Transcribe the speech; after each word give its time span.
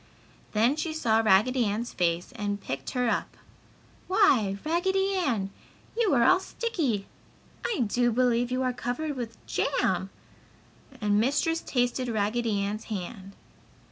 Then 0.53 0.77
she 0.77 0.93
saw 0.93 1.19
Raggedy 1.19 1.65
Ann's 1.65 1.93
face 1.93 2.31
and 2.35 2.59
picked 2.59 2.89
her 2.97 3.07
up. 3.07 3.37
"Why 4.07 4.57
Raggedy 4.65 5.13
Ann, 5.13 5.51
you 5.95 6.11
are 6.15 6.23
all 6.23 6.39
sticky! 6.39 7.05
I 7.63 7.81
do 7.81 8.11
believe 8.11 8.49
you 8.49 8.63
are 8.63 8.73
covered 8.73 9.15
with 9.15 9.37
jam!" 9.45 10.09
and 10.99 11.19
Mistress 11.19 11.61
tasted 11.61 12.07
Raggedy 12.09 12.59
Ann's 12.61 12.85
hand. 12.85 13.33